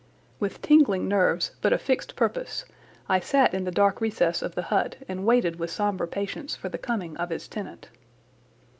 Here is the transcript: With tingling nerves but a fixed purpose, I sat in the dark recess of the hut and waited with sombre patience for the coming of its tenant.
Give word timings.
With 0.39 0.63
tingling 0.63 1.07
nerves 1.07 1.51
but 1.61 1.71
a 1.73 1.77
fixed 1.77 2.15
purpose, 2.15 2.65
I 3.07 3.19
sat 3.19 3.53
in 3.53 3.65
the 3.65 3.71
dark 3.71 4.01
recess 4.01 4.41
of 4.41 4.55
the 4.55 4.63
hut 4.73 4.95
and 5.07 5.27
waited 5.27 5.57
with 5.59 5.69
sombre 5.69 6.07
patience 6.07 6.55
for 6.55 6.69
the 6.69 6.79
coming 6.79 7.15
of 7.17 7.31
its 7.31 7.47
tenant. 7.47 7.89